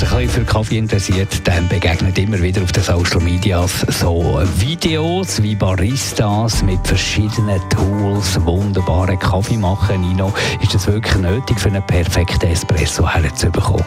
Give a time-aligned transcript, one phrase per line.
[0.00, 5.42] sich ein für Kaffee interessiert, dem begegnet immer wieder auf den Social Medias so Videos
[5.42, 10.00] wie Baristas mit verschiedenen Tools wunderbaren Kaffee machen.
[10.00, 10.32] Nino,
[10.62, 13.84] ist das wirklich nötig für einen perfekten Espresso herzubekommen?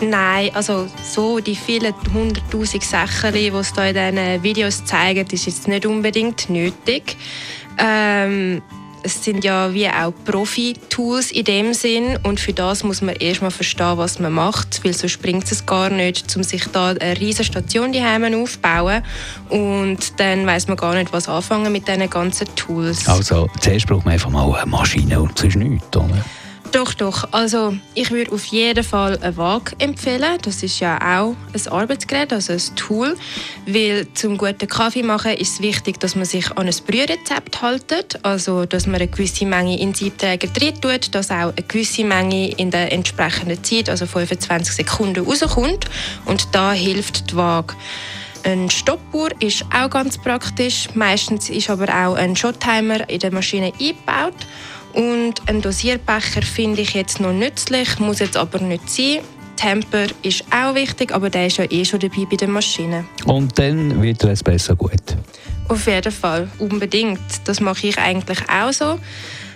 [0.00, 5.66] Nein, also so die vielen hunderttausend Sachen, die es in diesen Videos zeigen, ist jetzt
[5.66, 7.16] nicht unbedingt nötig.
[7.76, 8.62] Ähm,
[9.02, 13.50] es sind ja wie auch Profi-Tools in dem Sinn und für das muss man erstmal
[13.50, 17.44] verstehen, was man macht, weil sonst bringt es gar nicht, um sich da eine riesige
[17.44, 19.02] Station daheim aufzubauen
[19.48, 23.08] und dann weiß man gar nicht, was anfangen mit diesen ganzen Tools.
[23.08, 26.24] Also zuerst braucht man einfach mal eine Maschine und sonst nichts, oder?
[26.72, 27.28] Doch, doch.
[27.32, 30.38] Also ich würde auf jeden Fall eine Waage empfehlen.
[30.42, 33.16] Das ist ja auch ein Arbeitsgerät, also ein Tool.
[33.66, 38.20] Weil zum guten Kaffee machen ist es wichtig, dass man sich an ein Brührezept haltet.
[38.24, 42.04] Also dass man eine gewisse Menge in den Siebträger drin tut, dass auch eine gewisse
[42.04, 45.86] Menge in der entsprechenden Zeit, also 25 Sekunden, rauskommt.
[46.24, 47.74] Und da hilft die Waage.
[48.44, 50.88] Ein Stoppuhr ist auch ganz praktisch.
[50.94, 54.34] Meistens ist aber auch ein Shottimer in der Maschine eingebaut.
[54.92, 59.20] Und ein Dosierbecher finde ich jetzt noch nützlich, muss jetzt aber nicht sein.
[59.56, 63.04] Temper ist auch wichtig, aber der ist ja eh schon dabei bei der Maschine.
[63.26, 65.16] Und dann wird der Espresso gut?
[65.68, 67.20] Auf jeden Fall, unbedingt.
[67.44, 68.98] Das mache ich eigentlich auch so.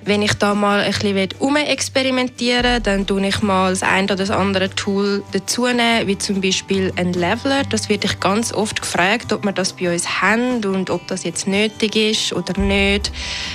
[0.07, 4.31] Wenn ich da mal ein bisschen experimentieren dann tue ich mal das ein oder das
[4.31, 7.63] andere Tool dazu wie zum Beispiel ein Leveler.
[7.71, 11.25] Das wird ich ganz oft gefragt, ob wir das bei uns haben und ob das
[11.25, 13.13] jetzt nötig ist oder nicht.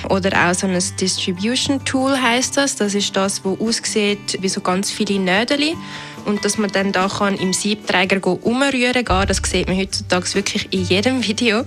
[0.08, 2.74] Oder auch so ein Distribution Tool heißt das.
[2.74, 5.76] Das ist das, wo aussieht wie so ganz viele Nödeli
[6.26, 10.72] und dass man dann da kann im Siebträger umrühren kann, das sieht man heutzutage wirklich
[10.72, 11.64] in jedem Video.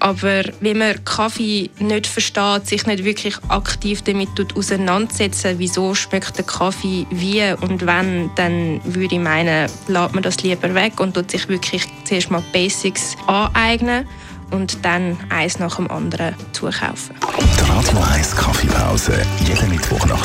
[0.00, 6.44] Aber wenn man Kaffee nicht versteht, sich nicht wirklich aktiv damit auseinandersetzen, wieso schmeckt der
[6.44, 11.30] Kaffee wie und wann, dann würde ich meinen, lässt man das lieber weg und tut
[11.30, 14.06] sich wirklich zuerst mal Basics aneignen
[14.50, 17.14] und dann eins nach dem anderen zukaufen.
[17.20, 20.24] Die Radio 1 Kaffeepause, jeden Mittwoch nach